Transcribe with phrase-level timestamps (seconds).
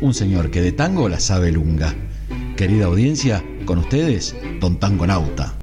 [0.00, 1.94] un señor que de tango la sabe lunga.
[2.56, 5.54] Querida audiencia, con ustedes, Don Tangonauta.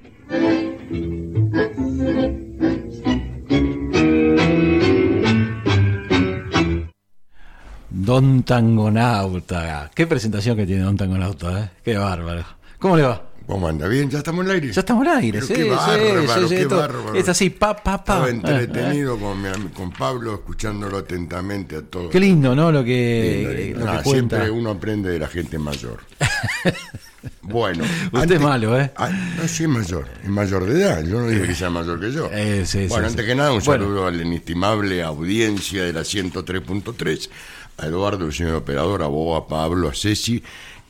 [7.89, 9.91] Don Tangonauta.
[9.93, 11.69] Qué presentación que tiene Don Tangonauta, ¿eh?
[11.83, 12.45] Qué bárbaro.
[12.79, 13.26] ¿Cómo le va?
[13.47, 13.87] ¿Cómo anda?
[13.87, 14.09] ¿Bien?
[14.09, 14.73] ¿Ya estamos en el aire?
[14.73, 17.15] Ya estamos en el aire, Pero sí, qué bárbaro, sí, qué sí, todo- bárbaro.
[17.15, 18.29] Es así, pa, pa, pa.
[18.29, 19.17] Estaba entretenido
[19.73, 22.11] con, Pablo, escuchándolo atentamente a todos.
[22.11, 22.73] Qué lindo, ¿no?
[22.73, 23.85] Lo que, lindo.
[23.85, 24.35] lo que cuenta.
[24.37, 25.99] siempre uno aprende de la gente mayor.
[27.41, 27.85] bueno.
[28.11, 28.91] Usted es malo, ¿eh?
[28.97, 30.05] Ah, no, sí es mayor.
[30.21, 31.03] Es mayor de edad.
[31.05, 32.29] Yo no dije que sea mayor que yo.
[32.33, 33.85] Eh, sí, bueno, antes que nada, un Bueno.
[33.85, 37.29] saludo a la inestimable audiencia de la 103.3,
[37.77, 40.43] a Eduardo, el señor operador, a vos, a Pablo, a Ceci.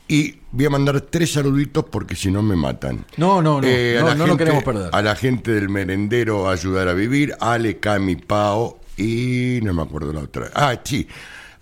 [0.08, 3.04] Y voy a mandar tres saluditos porque si no me matan.
[3.18, 4.88] No, no, no, Eh, no, lo queremos perder.
[4.92, 10.12] A la gente del merendero Ayudar a Vivir, Ale, Cami, Pao y no me acuerdo
[10.14, 10.50] la otra.
[10.54, 11.06] Ah, sí.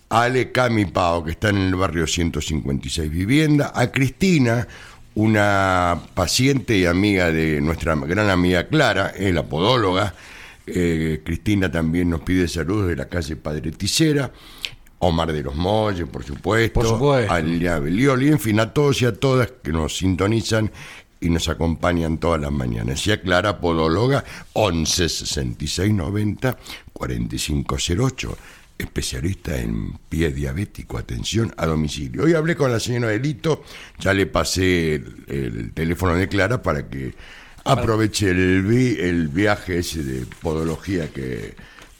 [0.08, 3.72] Ale, Cami, Pao, que están en el barrio 156 Vivienda.
[3.74, 4.68] A Cristina,
[5.16, 10.14] una paciente y amiga de nuestra gran amiga Clara, eh, la podóloga.
[10.68, 14.30] Eh, Cristina también nos pide saludos de la calle Padre Ticera.
[14.98, 16.80] Omar de los Molles, por supuesto.
[16.80, 17.32] Por supuesto.
[17.32, 20.70] A Lilia Belioli, en fin, a todos y a todas que nos sintonizan
[21.20, 23.06] y nos acompañan todas las mañanas.
[23.06, 24.24] Y a Clara Podóloga,
[24.54, 26.56] 11 66 90
[26.92, 27.76] 45
[28.08, 28.38] 08,
[28.78, 32.24] especialista en pie diabético, atención a domicilio.
[32.24, 33.64] Hoy hablé con la señora Delito,
[33.98, 37.14] ya le pasé el, el teléfono de Clara para que
[37.64, 41.54] aproveche el, vi- el viaje ese de podología que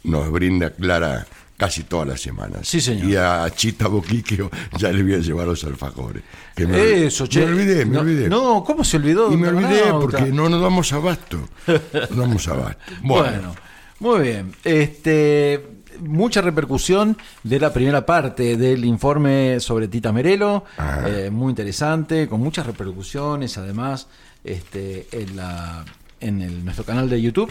[0.04, 2.60] nos brinda Clara casi todas las semanas.
[2.68, 3.08] Sí, señor.
[3.08, 6.22] Y a Chita Boquiqueo ya le voy a llevar los alfajores.
[6.54, 7.40] Que me, Eso, che.
[7.46, 8.28] Me olvidé, me no, olvidé.
[8.28, 9.32] No, ¿cómo se olvidó?
[9.32, 11.48] y me olvidé porque no nos damos abasto.
[12.10, 12.80] No damos abasto.
[13.02, 13.24] Bueno.
[13.24, 13.54] Bueno,
[14.00, 14.52] muy bien.
[14.64, 15.66] Este,
[16.00, 21.04] mucha repercusión de la primera parte del informe sobre Tita Merelo, Ah.
[21.06, 24.08] eh, muy interesante, con muchas repercusiones, además,
[24.44, 25.84] este, en la,
[26.20, 27.50] en el, nuestro canal de YouTube,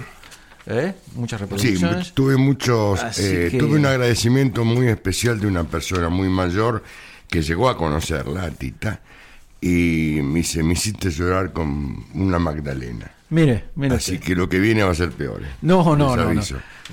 [0.67, 0.93] ¿eh?
[1.15, 2.13] muchas sí, repercusiones.
[2.13, 6.83] tuve muchos, eh, que- tuve un agradecimiento muy especial de una persona muy mayor
[7.29, 9.01] que llegó a conocerla, Tita,
[9.61, 13.11] y me dice, me hiciste llorar con una Magdalena.
[13.35, 13.95] Mire, mire.
[13.95, 15.41] Así que lo que viene va a ser peor.
[15.43, 15.47] eh.
[15.61, 16.41] No, no, no.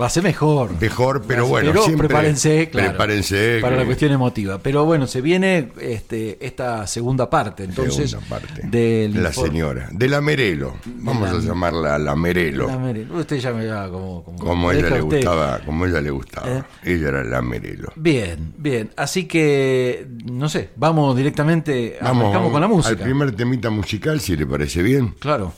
[0.00, 0.70] Va a ser mejor.
[0.80, 2.88] Mejor, pero bueno, Pero siempre prepárense, claro.
[2.88, 4.58] prepárense Para que- la cuestión emotiva.
[4.58, 8.10] Pero bueno, se viene este, esta segunda parte, entonces.
[8.10, 8.62] Segunda parte.
[8.66, 10.76] del la informe- señora, de la Merelo.
[10.86, 12.68] Vamos la- a llamarla la Merelo.
[12.68, 13.18] La Merelo.
[13.18, 14.24] Usted ya me va como.
[14.24, 16.48] Como, como ella le gustaba, como ella le gustaba.
[16.50, 16.62] ¿Eh?
[16.84, 17.92] Ella era la Merelo.
[17.94, 18.90] Bien, bien.
[18.96, 21.98] Así que, no sé, vamos directamente.
[22.00, 23.04] Vamos, arrancamos con la al música.
[23.04, 25.14] primer temita musical, si le parece bien.
[25.18, 25.52] Claro.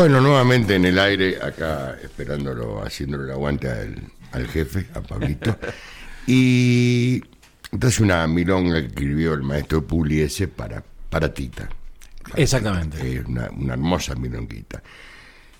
[0.00, 4.02] Bueno, nuevamente en el aire, acá esperándolo, haciéndole el aguante al,
[4.32, 5.58] al jefe, a Pablito.
[6.26, 7.22] y
[7.70, 11.68] entonces una milonga que escribió el maestro Pugliese para, para Tita.
[12.34, 13.18] Exactamente.
[13.18, 14.82] Es una, una hermosa milonguita.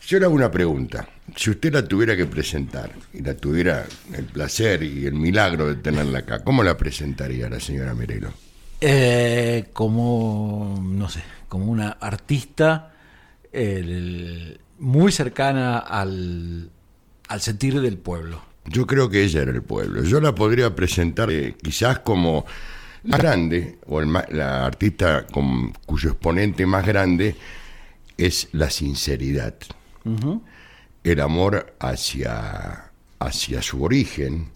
[0.06, 1.06] Yo le hago una pregunta.
[1.36, 3.84] Si usted la tuviera que presentar y la tuviera
[4.14, 8.32] el placer y el milagro de tenerla acá, ¿cómo la presentaría la señora Merelo?
[8.80, 12.89] Eh, como, no sé, como una artista
[13.52, 16.70] el- muy cercana al,
[17.28, 18.40] al sentir del pueblo.
[18.66, 20.02] Yo creo que ella era el pueblo.
[20.04, 22.46] Yo la podría presentar eh, quizás como
[23.04, 27.36] la grande, o el ma- la artista con- cuyo exponente más grande
[28.16, 29.54] es la sinceridad.
[31.04, 34.48] El amor hacia, hacia su origen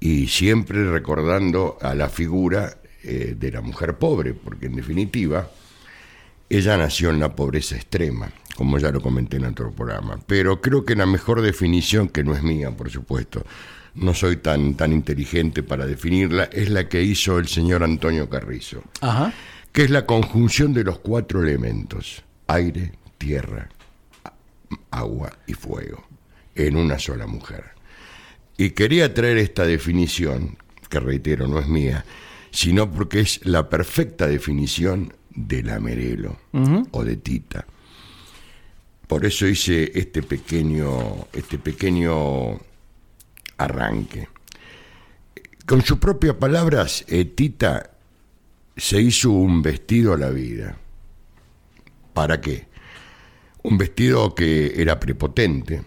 [0.00, 5.48] y siempre recordando a la figura eh, de la mujer pobre, porque en definitiva
[6.58, 10.18] ella nació en la pobreza extrema, como ya lo comenté en otro programa.
[10.26, 13.44] Pero creo que la mejor definición, que no es mía, por supuesto,
[13.94, 18.82] no soy tan, tan inteligente para definirla, es la que hizo el señor Antonio Carrizo,
[19.00, 19.32] Ajá.
[19.72, 23.68] que es la conjunción de los cuatro elementos, aire, tierra,
[24.90, 26.04] agua y fuego,
[26.54, 27.64] en una sola mujer.
[28.58, 30.58] Y quería traer esta definición,
[30.88, 32.04] que reitero, no es mía,
[32.50, 36.36] sino porque es la perfecta definición de la Merelo
[36.90, 37.64] o de Tita.
[39.06, 42.58] Por eso hice este pequeño, este pequeño
[43.58, 44.28] arranque.
[45.66, 47.90] Con sus propias palabras, eh, Tita
[48.76, 50.76] se hizo un vestido a la vida.
[52.14, 52.66] ¿Para qué?
[53.62, 55.82] Un vestido que era prepotente.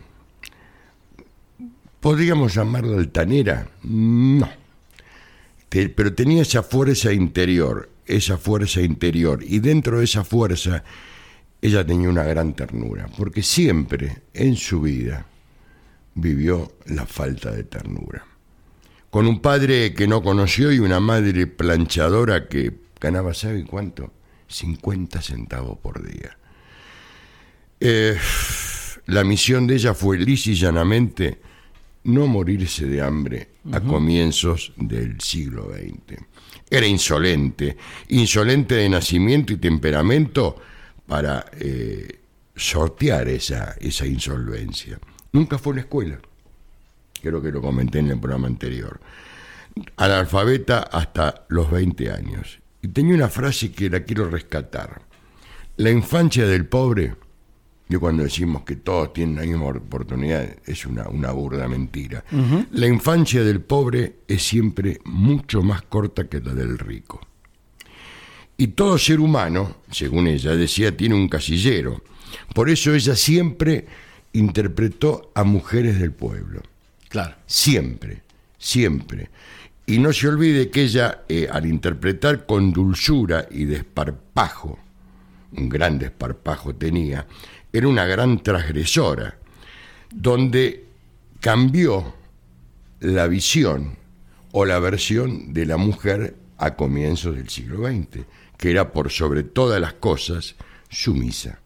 [2.00, 3.68] ¿Podríamos llamarla altanera?
[3.83, 4.47] No.
[5.69, 9.44] Te- pero tenía esa fuerza interior, esa fuerza interior.
[9.44, 10.84] Y dentro de esa fuerza,
[11.62, 15.25] ella tenía una gran ternura, porque siempre en su vida
[16.13, 18.25] vivió la falta de ternura.
[19.10, 24.12] Con un padre que no conoció y una madre planchadora que ganaba, ¿sabe cuánto?
[24.48, 26.38] 50 centavos por día.
[27.80, 28.18] Eh,
[29.07, 31.40] la misión de ella fue lisa y llanamente
[32.06, 36.22] no morirse de hambre a comienzos del siglo XX.
[36.69, 37.78] Era insolente,
[38.10, 40.56] insolente de nacimiento y temperamento
[41.06, 42.22] para eh,
[42.56, 45.00] sortear esa, esa insolvencia.
[45.31, 46.19] Nunca fue a la escuela,
[47.22, 49.00] creo que lo comenté en el programa anterior.
[49.98, 52.60] Analfabeta hasta los 20 años.
[52.81, 55.02] Y tenía una frase que la quiero rescatar.
[55.78, 57.16] La infancia del pobre,
[57.87, 62.23] yo cuando decimos que todos tienen la misma oportunidad, es una, una burda mentira.
[62.71, 67.21] La infancia del pobre es siempre mucho más corta que la del rico.
[68.57, 72.01] Y todo ser humano, según ella decía, tiene un casillero.
[72.53, 73.85] Por eso ella siempre
[74.33, 76.61] interpretó a mujeres del pueblo.
[77.09, 77.35] Claro.
[77.45, 78.23] Siempre,
[78.57, 79.29] siempre.
[79.85, 84.79] Y no se olvide que ella, eh, al interpretar con dulzura y desparpajo,
[85.51, 87.27] un gran desparpajo tenía,
[87.77, 89.38] era una gran transgresora,
[90.12, 90.86] donde
[91.39, 92.13] cambió
[93.01, 93.98] la visión
[94.51, 98.25] o la versión de la mujer a comienzos del siglo XX,
[98.57, 100.56] que era por sobre todas las cosas
[100.89, 101.60] sumisa.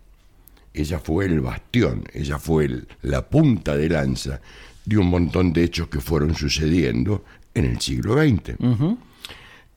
[0.73, 4.41] Ella fue el bastión, ella fue el- la punta de lanza
[4.85, 7.23] de un montón de hechos que fueron sucediendo
[7.53, 8.55] en el siglo XX.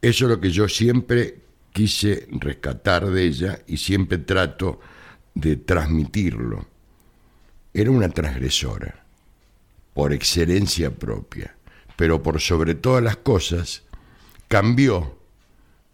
[0.00, 1.36] Eso es lo que yo siempre
[1.72, 4.80] quise rescatar de ella y siempre trato
[5.34, 6.66] de transmitirlo.
[7.74, 9.04] Era una transgresora,
[9.94, 11.54] por excelencia propia,
[11.96, 13.82] pero por sobre todas las cosas,
[14.48, 15.18] cambió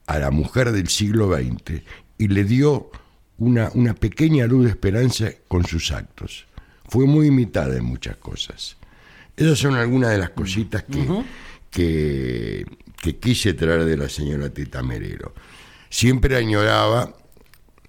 [0.06, 1.82] a la mujer del siglo XX
[2.16, 2.90] y le dio
[3.36, 6.46] una, una pequeña luz de esperanza con sus actos.
[6.88, 8.76] Fue muy imitada en muchas cosas.
[9.36, 11.06] Esas son algunas de las cositas que,
[11.70, 12.66] que,
[13.00, 15.34] que quise traer de la señora Tita Merero.
[15.90, 17.14] Siempre añoraba,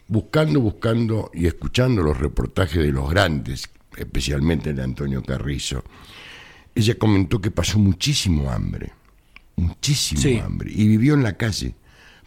[0.10, 5.84] buscando, buscando y escuchando los reportajes de los grandes, especialmente el de Antonio Carrizo,
[6.76, 8.92] ella comentó que pasó muchísimo hambre,
[9.56, 10.38] muchísimo Sí.
[10.40, 11.76] hambre, y vivió en la calle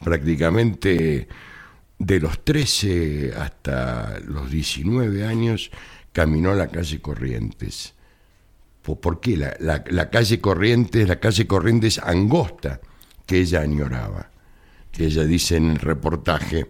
[0.03, 1.29] prácticamente
[1.99, 5.71] de los 13 hasta los 19 años,
[6.13, 7.95] caminó a la calle Corrientes.
[8.83, 9.37] ¿Por, qué?
[9.37, 12.81] La, la- la calle Corrientes, la calle Corrientes angosta
[13.27, 14.31] que ella añoraba,
[14.91, 16.67] que ella dice en el reportaje,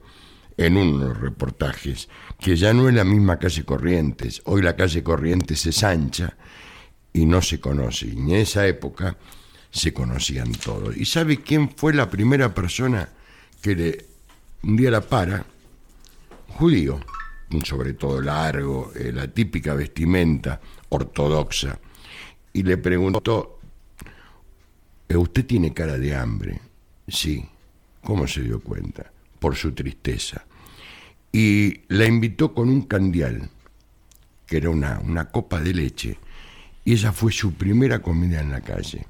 [0.66, 4.76] en uno de los reportajes, que ya no es la misma calle Corrientes, hoy la
[4.76, 6.36] calle Corrientes es ancha
[7.12, 9.16] y no se conoce, y en esa época
[9.70, 10.96] se conocían todos.
[10.96, 13.08] ¿Y sabe quién fue la primera persona
[13.60, 14.06] que le
[14.62, 15.44] un día la para?
[16.48, 17.00] Judío,
[17.64, 21.78] sobre todo largo, eh, la típica vestimenta ortodoxa,
[22.52, 23.60] y le preguntó,
[25.08, 26.60] "Eh, ¿usted tiene cara de hambre?
[27.08, 27.48] Sí.
[28.02, 29.10] ¿Cómo se dio cuenta?
[29.38, 30.44] Por su tristeza.
[31.32, 33.48] Y la invitó con un candial
[34.52, 36.18] que era una, una copa de leche,
[36.84, 39.06] y esa fue su primera comida en la calle,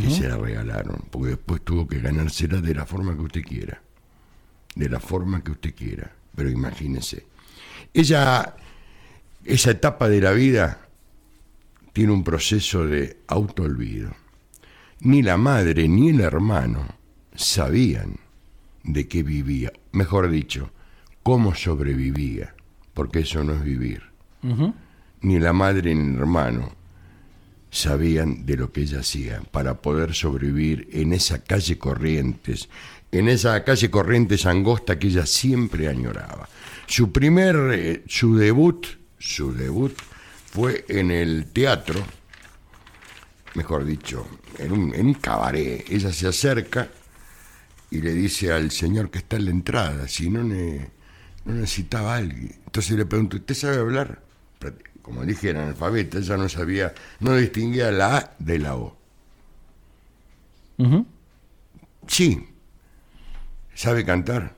[0.00, 3.82] que se la regalaron, porque después tuvo que ganársela de la forma que usted quiera,
[4.76, 7.26] de la forma que usted quiera, pero imagínese.
[7.92, 8.54] Ella,
[9.44, 10.86] esa etapa de la vida
[11.92, 14.14] tiene un proceso de autoolvido.
[15.00, 16.86] Ni la madre ni el hermano
[17.34, 18.18] sabían
[18.84, 20.70] de qué vivía, mejor dicho,
[21.22, 22.54] cómo sobrevivía,
[22.94, 24.02] porque eso no es vivir.
[25.20, 26.72] Ni la madre ni el hermano
[27.70, 32.68] sabían de lo que ella hacía para poder sobrevivir en esa calle Corrientes,
[33.10, 36.48] en esa calle Corrientes angosta que ella siempre añoraba.
[36.86, 38.86] Su primer, eh, su debut,
[39.18, 39.96] su debut
[40.50, 42.04] fue en el teatro,
[43.54, 44.26] mejor dicho,
[44.58, 45.86] en un, en un cabaret.
[45.88, 46.90] Ella se acerca
[47.90, 50.42] y le dice al señor que está en la entrada, si no,
[51.44, 52.54] no necesitaba alguien.
[52.66, 54.20] Entonces le pregunto, ¿usted sabe hablar?
[55.02, 58.96] Como dije, era analfabeta, ella no sabía, no distinguía la A de la O.
[62.06, 62.48] Sí.
[63.74, 64.54] ¿Sabe cantar?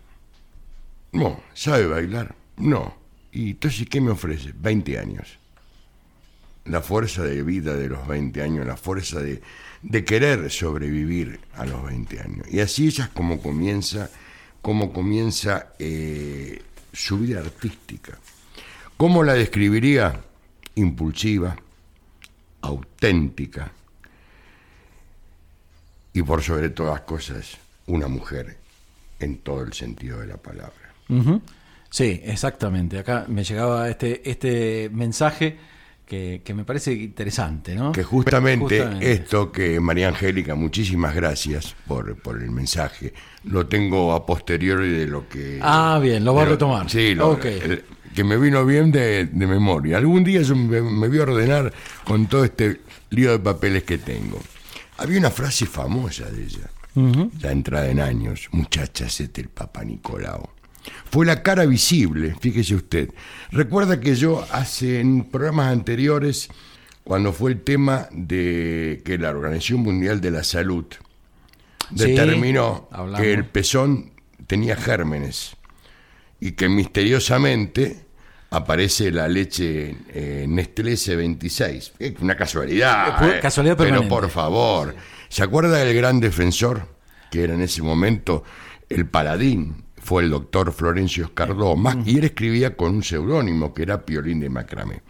[1.13, 1.41] No.
[1.55, 2.35] ¿Sabe bailar?
[2.57, 2.95] No.
[3.33, 4.53] ¿Y entonces qué me ofrece?
[4.55, 5.39] 20 años.
[6.67, 9.43] La fuerza de vida de los 20 años, la fuerza de,
[9.83, 12.47] de querer sobrevivir a los 20 años.
[12.51, 14.11] Y así ella es como comienza,
[14.63, 16.63] como comienza eh,
[16.95, 18.19] su vida artística.
[18.97, 20.21] ¿Cómo la describiría?
[20.77, 21.57] Impulsiva,
[22.63, 23.71] auténtica
[26.13, 28.57] y por sobre todas cosas, una mujer
[29.19, 30.73] en todo el sentido de la palabra.
[31.91, 32.99] Sí, exactamente.
[32.99, 35.59] Acá me llegaba este, este mensaje
[36.07, 37.93] que, me parece interesante, ¿no?
[37.93, 44.27] Que justamente, esto que María Angélica, muchísimas gracias por, por el mensaje, lo tengo a
[44.27, 45.59] posteriori de lo que...
[45.63, 46.91] Ah, bien, lo va a retomar.
[46.91, 47.39] Sí, lo,
[48.15, 49.99] que me vino bien de, memoria.
[49.99, 51.73] Algún día yo me, voy a ordenar
[52.05, 52.81] con todo este
[53.11, 54.41] lío de papeles que tengo.
[54.99, 56.71] Había una frase famosa de ella,
[57.39, 60.49] ya entrada en años, muchacha, este el Papa Nicolau.
[61.11, 63.11] Fue la cara visible, fíjese usted.
[63.51, 66.49] Recuerda que yo hace en programas anteriores,
[67.05, 70.87] cuando fue el tema de que la Organización Mundial de la Salud
[71.91, 74.13] determinó que el pezón
[74.47, 75.57] tenía gérmenes
[76.41, 78.05] y que misteriosamente
[78.51, 81.93] aparece la leche eh, Nestlé C26.
[81.99, 83.37] Es una casualidad.
[83.37, 84.95] Eh, casualidad Pero por favor,
[85.29, 86.89] ¿se acuerda del gran defensor
[87.31, 88.45] que era en ese momento
[88.89, 94.05] el paladín fue el doctor Florencio Escardoma, y él escribía con un seudónimo que era
[94.05, 95.01] Piolín de Macramé.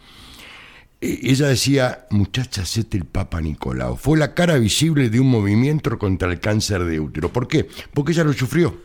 [1.01, 3.97] E, ella decía, muchacha, sete el Papa Nicolau.
[3.97, 7.29] Fue la cara visible de un movimiento contra el cáncer de útero.
[7.33, 7.69] ¿Por qué?
[7.93, 8.77] Porque ella lo sufrió.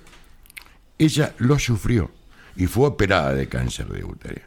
[0.98, 2.10] Ella lo sufrió
[2.56, 4.42] y fue operada de cáncer de útero.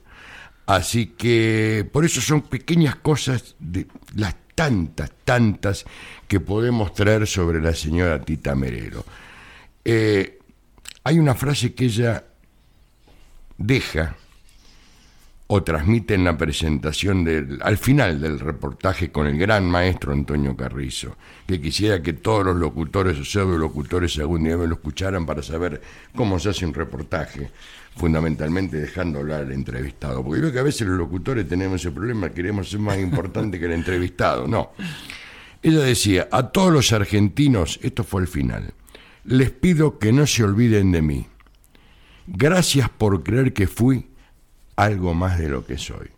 [0.67, 5.85] Así que por eso son pequeñas cosas de las tantas, tantas
[6.27, 9.05] que podemos traer sobre la señora Tita Merero.
[9.85, 10.41] Eh,
[11.05, 12.25] hay una frase que ella
[13.59, 14.17] deja
[15.55, 20.57] o transmite en la presentación del, al final del reportaje con el gran maestro Antonio
[20.57, 21.17] Carrizo,
[21.47, 25.83] que quisiera que todos los locutores o pseudo-locutores algún día me lo escucharan para saber
[26.15, 27.51] cómo se hace un reportaje,
[27.97, 32.31] fundamentalmente dejando hablar al entrevistado, porque veo que a veces los locutores tenemos ese problema,
[32.31, 34.71] queremos ser más importante que el entrevistado, no.
[35.63, 38.73] Ella decía, a todos los argentinos, esto fue el final,
[39.25, 41.27] les pido que no se olviden de mí.
[42.27, 44.07] Gracias por creer que fui
[44.77, 46.09] algo más de lo que soy.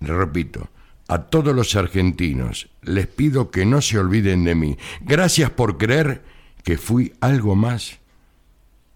[0.00, 0.68] Le repito,
[1.08, 4.78] a todos los argentinos les pido que no se olviden de mí.
[5.00, 6.22] Gracias por creer
[6.64, 7.98] que fui algo más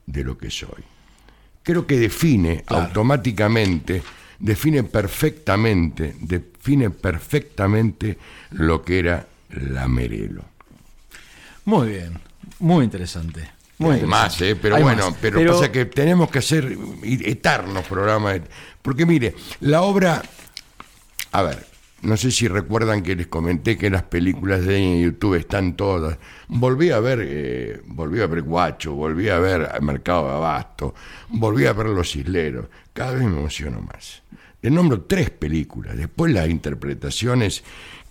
[0.07, 0.85] de lo que soy.
[1.63, 4.03] Creo que define automáticamente,
[4.39, 8.19] define perfectamente, define perfectamente
[8.51, 10.56] lo que era la Merelo.
[11.67, 12.19] Muy bien,
[12.61, 13.51] muy interesante.
[13.79, 14.57] Muy más, ¿eh?
[14.57, 18.41] pero bueno, pero, pasa que tenemos que hacer eternos programas.
[18.81, 20.23] Porque mire, la obra,
[21.33, 21.67] a ver,
[22.03, 26.19] no sé si recuerdan que les comenté que las películas de YouTube están todas.
[26.49, 30.95] Volví a ver, eh, volví a ver Guacho, volví a ver Mercado de Abasto,
[31.29, 32.67] volví a ver Los Isleros.
[32.93, 34.23] Cada vez me emociono más.
[34.63, 35.97] Le nombro tres películas.
[35.97, 37.63] Después las interpretaciones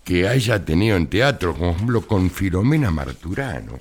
[0.06, 3.80] que haya tenido en teatro, por ejemplo, con Filomena Marturano,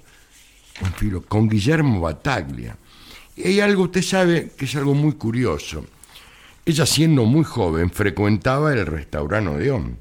[0.81, 2.77] con, con Guillermo Bataglia.
[3.37, 5.85] Y hay algo, usted sabe, que es algo muy curioso.
[6.65, 9.99] Ella, siendo muy joven, frecuentaba el restaurante Odeón.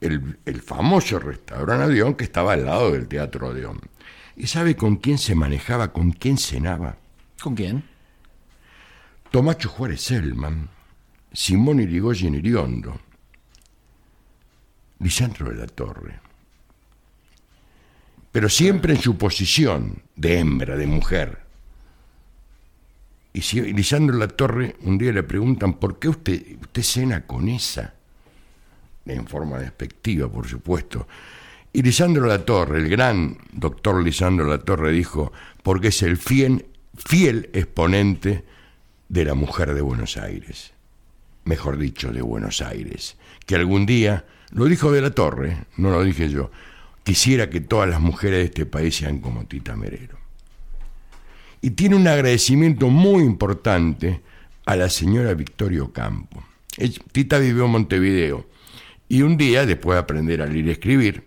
[0.00, 3.80] el, el, famoso restaurante Odeón que estaba al lado del Teatro Odeón.
[4.36, 6.96] ¿Y sabe con quién se manejaba, con quién cenaba?
[7.42, 7.82] ¿Con quién?
[9.32, 10.68] Tomacho Juárez Selman,
[11.32, 13.00] Simón Irigoyen Iriondo,
[15.04, 16.18] Lisandro de la Torre.
[18.32, 21.42] Pero siempre en su posición de hembra, de mujer.
[23.34, 27.26] Y si Lisandro de la Torre un día le preguntan por qué usted, usted cena
[27.26, 27.92] con esa,
[29.04, 31.06] en forma despectiva, por supuesto.
[31.70, 35.32] Y Lisandro La Torre, el gran doctor Lisandro La Torre, dijo,
[35.62, 36.64] porque es el fiel,
[36.96, 38.42] fiel exponente
[39.10, 40.72] de la mujer de Buenos Aires,
[41.44, 46.02] mejor dicho, de Buenos Aires, que algún día, lo dijo de La Torre, no lo
[46.02, 46.50] dije yo,
[47.02, 50.18] quisiera que todas las mujeres de este país sean como Tita Merero.
[51.60, 54.20] Y tiene un agradecimiento muy importante
[54.66, 56.42] a la señora Victorio Campo.
[57.12, 58.46] Tita vivió en Montevideo
[59.08, 61.24] y un día, después de aprender a leer y escribir,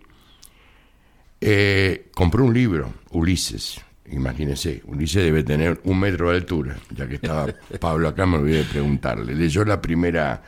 [1.40, 3.80] eh, compró un libro, Ulises.
[4.10, 7.46] Imagínense, Ulises debe tener un metro de altura, ya que estaba
[7.80, 9.34] Pablo acá, me olvidé de preguntarle.
[9.34, 10.42] Leyó la primera,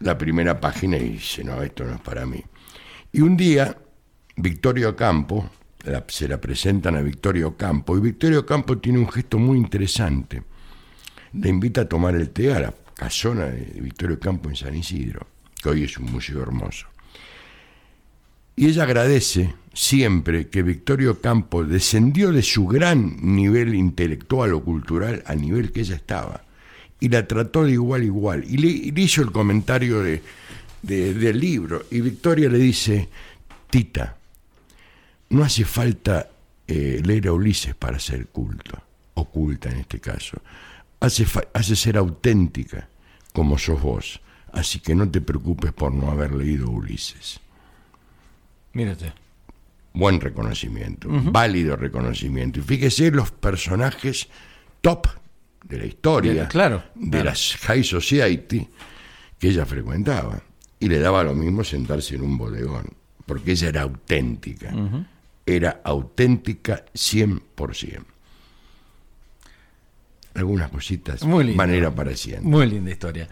[0.00, 2.42] la primera página y dice, no, esto no es para mí.
[3.12, 3.76] Y un día,
[4.36, 5.50] Victorio Campo,
[6.08, 10.42] se la presentan a Victorio Campo, y Victorio Campo tiene un gesto muy interesante.
[11.32, 15.26] Le invita a tomar el té a la casona de Victorio Campo en San Isidro,
[15.62, 16.86] que hoy es un museo hermoso.
[18.56, 25.22] Y ella agradece siempre que Victorio Campo descendió de su gran nivel intelectual o cultural
[25.26, 26.45] al nivel que ella estaba
[27.00, 28.44] y la trató de igual a igual.
[28.44, 30.22] Y le, hizo el comentario de,
[30.82, 31.84] del libro.
[31.90, 33.08] Y Victoria le dice,
[33.70, 34.16] Tita,
[35.30, 36.30] no hace falta
[36.66, 38.80] eh, leer a Ulises para ser culto,
[39.14, 40.40] oculta en este caso.
[41.00, 42.88] Hace, hace ser auténtica
[43.32, 44.20] como sos vos.
[44.52, 47.40] Así que no te preocupes por no haber leído Ulises.
[48.72, 49.12] Mírate.
[49.92, 52.60] Buen reconocimiento, válido reconocimiento.
[52.60, 54.28] Y fíjese los personajes
[54.82, 55.06] top
[55.68, 58.68] de la historia, claro, de las high society
[59.38, 60.40] que ella frecuentaba.
[60.78, 62.86] Y le daba lo mismo sentarse en un bodegón,
[63.24, 64.72] porque ella era auténtica.
[65.44, 68.04] Era auténtica 100%.
[70.34, 72.46] Algunas cositas Muy van a ir apareciendo.
[72.46, 73.26] Muy linda historia.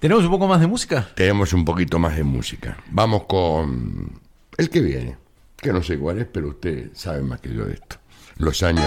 [0.00, 1.08] ¿Tenemos un poco más de música?
[1.14, 2.76] Tenemos un poquito más de música.
[2.90, 4.20] Vamos con
[4.56, 5.16] el que viene,
[5.56, 7.96] que no sé cuál es, pero usted sabe más que yo de esto.
[8.36, 8.86] Los años.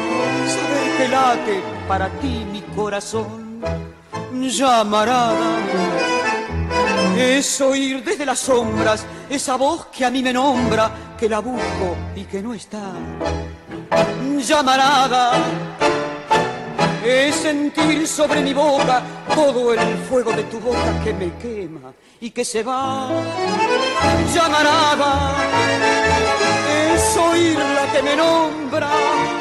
[1.01, 3.59] Que late para ti mi corazón.
[4.39, 5.57] Llamarada
[7.17, 11.97] es oír desde las sombras esa voz que a mí me nombra, que la busco
[12.15, 12.93] y que no está.
[14.45, 15.31] Llamarada
[17.03, 19.01] es sentir sobre mi boca
[19.33, 23.09] todo el fuego de tu boca que me quema y que se va.
[24.35, 25.35] Llamarada
[26.93, 29.40] es oír la que me nombra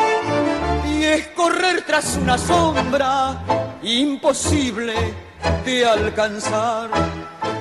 [1.15, 3.43] es correr tras una sombra
[3.83, 4.95] imposible
[5.65, 6.91] de alcanzar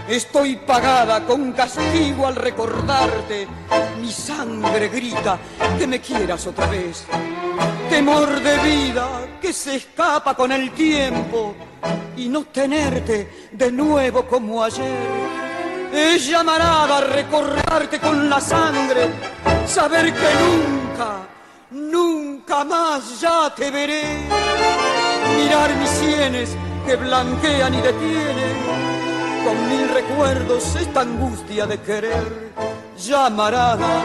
[0.09, 3.47] Estoy pagada con castigo al recordarte.
[4.01, 5.37] Mi sangre grita
[5.77, 7.05] que me quieras otra vez.
[7.91, 9.07] Temor de vida
[9.39, 11.53] que se escapa con el tiempo
[12.17, 14.97] y no tenerte de nuevo como ayer.
[15.93, 19.09] Es llamarada a recordarte con la sangre,
[19.67, 21.27] saber que nunca,
[21.71, 24.03] nunca más ya te veré.
[25.37, 26.49] Mirar mis sienes
[26.85, 28.57] que blanquean y detienen
[29.43, 32.51] con mil recuerdos esta angustia de querer
[32.97, 34.03] llamarada.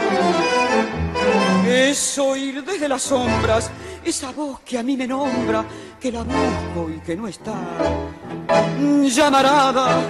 [1.67, 3.71] Es oír desde las sombras
[4.03, 5.65] esa voz que a mí me nombra,
[5.99, 7.53] que la busco y que no está.
[9.03, 10.01] Llamarada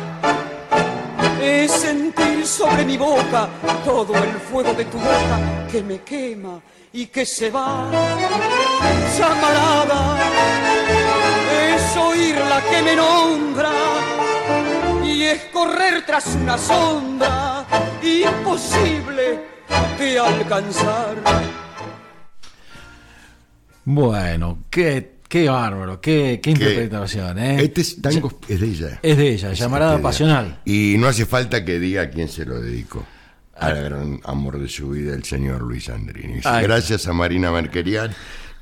[1.42, 3.48] es sentir sobre mi boca
[3.84, 6.60] todo el fuego de tu boca que me quema
[6.96, 7.90] y que se va.
[9.18, 10.18] Llamarada
[11.76, 13.72] es oír la que me nombra
[15.04, 17.66] y es correr tras una sombra
[18.02, 19.40] imposible
[20.00, 21.16] de alcanzar.
[23.84, 27.58] Bueno, qué Qué bárbaro, qué, qué interpretación, ¿eh?
[27.64, 29.00] Este es- tango es de ella.
[29.02, 30.62] Es de ella, Es llamarada pasional.
[30.66, 33.04] Y no hace falta que diga a quién se lo dedicó.
[33.56, 36.42] Al gran amor de su vida, el señor Luis Andrini.
[36.44, 36.64] Ay.
[36.64, 38.12] Gracias a Marina Merquerian,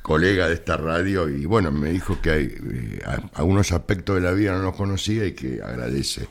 [0.03, 2.99] colega de esta radio, y bueno, me dijo que hay eh,
[3.33, 6.27] algunos aspectos de la vida no los conocía y que agradece.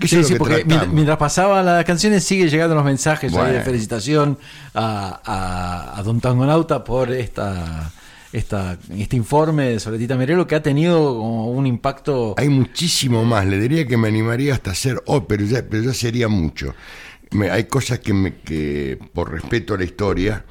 [0.00, 3.60] Eso Sí, sí, que porque mientras, mientras pasaba las canciones sigue llegando los mensajes de
[3.62, 4.38] felicitación
[4.74, 7.92] a, a, a Don Tangonauta por esta,
[8.32, 12.34] esta, este informe sobre Tita Merelo que ha tenido como un impacto.
[12.36, 16.26] Hay muchísimo más, le diría que me animaría hasta hacer ópera, ya- pero ya sería
[16.28, 16.74] mucho.
[17.32, 20.44] Me- hay cosas que, me, que por respeto a la historia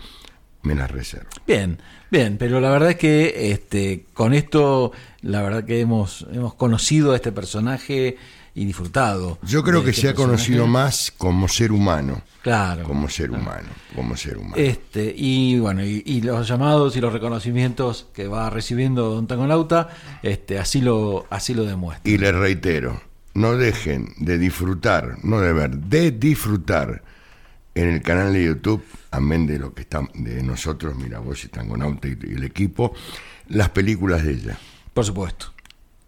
[0.63, 1.29] me las reservo.
[1.45, 6.53] Bien, bien, pero la verdad es que este, con esto, la verdad que hemos, hemos
[6.55, 8.17] conocido a este personaje
[8.55, 9.39] y disfrutado.
[9.41, 10.35] Yo creo que este se ha personaje.
[10.37, 12.21] conocido más como ser humano.
[12.43, 12.83] Claro.
[12.83, 14.55] Como ser humano, como ser humano.
[14.57, 19.89] Este, y bueno, y, y los llamados y los reconocimientos que va recibiendo Don Tangonauta,
[20.21, 22.11] este, así lo, así lo demuestra.
[22.11, 23.01] Y les reitero,
[23.35, 27.03] no dejen de disfrutar, no de ver, de disfrutar
[27.75, 31.47] en el canal de YouTube, amén de lo que está de nosotros, mira vos y
[31.47, 32.93] Tangonauta y, y el equipo,
[33.49, 34.57] las películas de ella.
[34.93, 35.47] Por supuesto.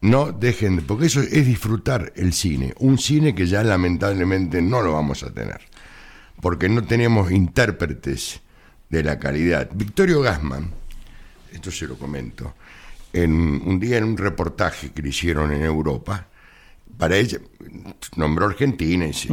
[0.02, 4.84] No dejen, de- porque eso es disfrutar el cine, un cine que ya lamentablemente no
[4.84, 5.62] lo vamos a tener,
[6.42, 8.42] porque no tenemos intérpretes
[8.90, 9.68] de la calidad.
[9.74, 10.70] Victorio Gassman,
[11.52, 12.54] esto se lo comento,
[13.14, 16.28] en un día en un reportaje que le hicieron en Europa,
[16.98, 17.40] para ella
[18.16, 19.30] nombró Argentina y dice,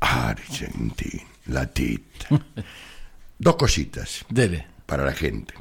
[0.00, 2.28] Argentina, la tita.
[3.38, 4.66] Dos cositas Dele.
[4.86, 5.54] para la gente.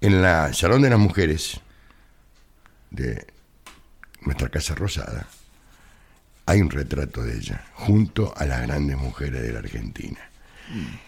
[0.00, 1.60] En la Salón de las Mujeres
[2.90, 3.26] de
[4.22, 5.26] nuestra Casa Rosada
[6.46, 10.18] hay un retrato de ella junto a las grandes mujeres de la Argentina.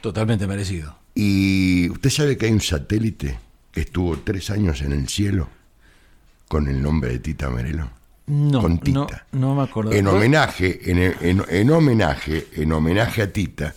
[0.01, 0.97] Totalmente merecido.
[1.15, 3.39] Y usted sabe que hay un satélite
[3.73, 5.49] que estuvo tres años en el cielo
[6.53, 7.89] con el nombre de Tita Merelo.
[8.27, 9.25] No, con Tita.
[9.33, 9.91] no me acuerdo.
[9.91, 13.73] En homenaje, en, en- en homenaje, en homenaje a Tita,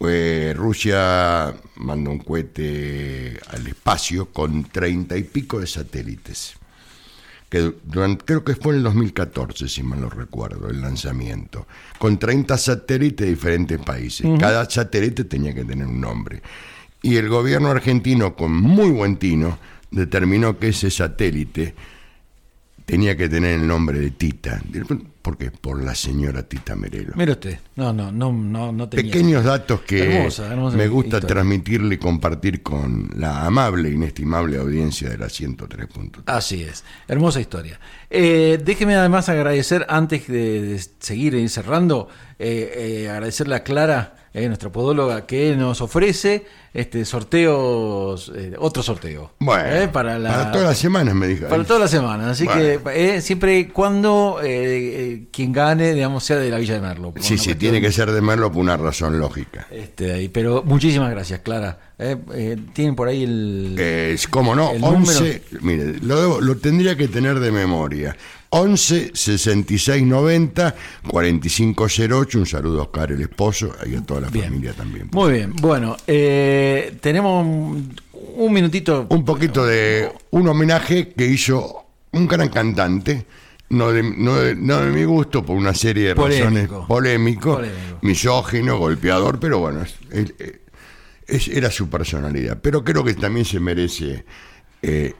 [0.00, 6.56] eh, Rusia mandó un cohete al espacio con treinta y pico de satélites.
[7.48, 11.66] Que durante- creo que fue en el 2014, si mal no recuerdo, el lanzamiento.
[11.98, 14.26] Con 30 satélites de diferentes países.
[14.38, 16.42] Cada satélite tenía que tener un nombre.
[17.00, 19.58] Y el gobierno argentino, con muy buen tino,
[19.96, 21.74] determinó que ese satélite
[22.84, 24.62] tenía que tener el nombre de Tita.
[25.20, 25.50] ¿Por qué?
[25.50, 27.14] Por la señora Tita Merelo.
[27.16, 27.58] Mire usted.
[27.74, 29.10] No, no, no, no, no tenía.
[29.12, 31.26] Pequeños datos que Hermosa, hermosa me gusta historia.
[31.34, 36.22] transmitirle y compartir con la amable inestimable audiencia de la 103.3.
[36.26, 37.80] Así es, hermosa historia.
[38.08, 44.46] Eh, déjeme además agradecer, antes de, de seguir cerrando, eh, eh, agradecerle a Clara, eh,
[44.48, 46.44] nuestra podóloga, que nos ofrece
[46.74, 49.32] este sorteos, eh, otro sorteo.
[49.38, 51.46] Bueno, eh, para, la, para todas las semanas me dijo.
[51.48, 52.26] para todas las semanas.
[52.32, 52.60] Así Bueno.
[52.84, 57.12] que eh, siempre y cuando quien gane, digamos, sea de la Villa de Merlo.
[57.16, 59.66] Sí, sí, cuestión- tiene que ser de Merlo por una razón lógica.
[59.70, 61.78] Este, pero muchísimas gracias, Clara.
[61.98, 63.74] Eh, eh, Tienen por ahí el...
[63.78, 68.14] Es como no, El 11, mire, lo, debo- lo tendría que tener de memoria.
[68.60, 70.74] 11 66 90
[71.08, 72.38] 45 08.
[72.38, 74.46] Un saludo a Oscar, el esposo, y a toda la Bien.
[74.46, 75.08] familia también.
[75.12, 77.94] Muy bien, bueno, eh, tenemos un,
[78.36, 79.06] un minutito.
[79.10, 83.26] un poquito de un homenaje que hizo un gran cantante,
[83.70, 86.44] no de, no de, no de mi gusto, por una serie de Polémico.
[86.44, 87.98] razones polémico, Polémico.
[88.02, 90.34] misógino, golpeador, pero bueno, es- es-
[91.26, 92.58] es- era su personalidad.
[92.62, 94.24] Pero creo que también se merece,
[94.82, 95.12] eh,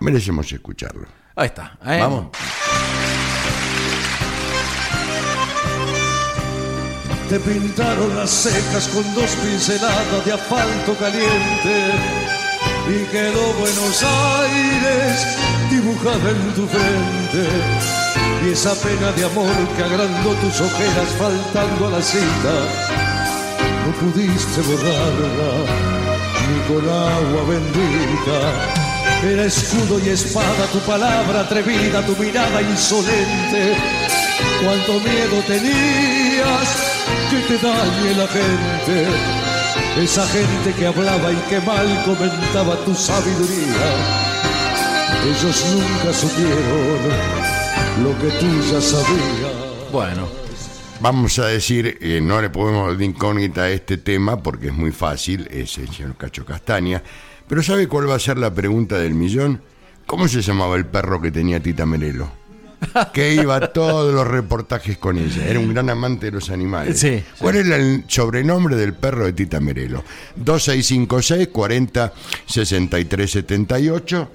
[0.00, 1.06] merecemos escucharlo.
[1.34, 1.72] Ahí está.
[1.86, 1.98] ¿eh?
[2.00, 2.26] Vamos.
[7.28, 11.92] Te pintaron las cejas con dos pinceladas de asfalto caliente
[12.88, 15.26] y quedó Buenos Aires
[15.70, 17.48] dibujada en tu frente.
[18.44, 22.54] Y esa pena de amor que agrandó tus ojeras faltando a la cita,
[23.86, 25.52] no pudiste borrarla
[26.48, 28.81] ni con agua bendita.
[29.24, 33.76] Era escudo y espada tu palabra atrevida, tu mirada insolente.
[34.64, 36.92] Cuánto miedo tenías
[37.30, 39.06] que te dañe la gente.
[40.02, 43.86] Esa gente que hablaba y que mal comentaba tu sabiduría.
[45.24, 46.98] Ellos nunca supieron
[48.02, 49.92] lo que tú ya sabías.
[49.92, 50.42] Bueno,
[51.02, 54.92] Vamos a decir, eh, no le podemos dar incógnita a este tema porque es muy
[54.92, 57.02] fácil, es el señor Cacho Castaña.
[57.52, 59.60] Pero ¿sabe cuál va a ser la pregunta del millón?
[60.06, 62.30] ¿Cómo se llamaba el perro que tenía Tita Merelo?
[63.12, 65.46] que iba a todos los reportajes con ella.
[65.46, 66.98] Era un gran amante de los animales.
[66.98, 70.02] Sí, ¿Cuál era el sobrenombre del perro de Tita Merelo?
[70.36, 72.14] 2656 40
[72.46, 74.30] 63 78.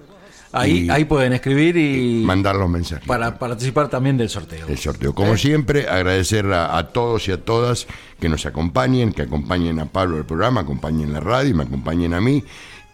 [0.51, 3.07] Ahí, Y- ahí pueden escribir y Mandar los mensajes.
[3.07, 4.67] para participar también del sorteo.
[4.67, 5.15] el sorteo.
[5.15, 7.87] Como siempre, agradecer a, a todos y a todas
[8.19, 12.21] que nos acompañen, que acompañen a Pablo el programa, acompañen la radio, me acompañen a
[12.21, 12.43] mí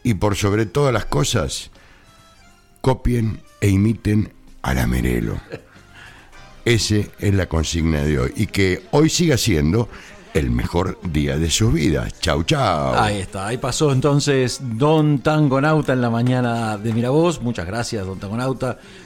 [0.04, 1.72] y por sobre todas las cosas,
[2.82, 5.40] copien e imiten a la Merelo.
[6.66, 9.90] Esa es la consigna de hoy y que hoy siga siendo
[10.34, 12.20] el mejor día de sus vidas.
[12.20, 12.96] Chau, chau.
[12.96, 17.42] Ahí está, ahí pasó entonces Don Tangonauta en la mañana de Miravoz.
[17.42, 18.80] Muchas gracias, Don Tangonauta.